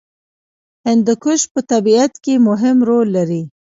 هندوکش 0.87 1.41
په 1.53 1.59
طبیعت 1.71 2.13
کې 2.23 2.33
مهم 2.47 2.77
رول 2.89 3.07
لري. 3.17 3.41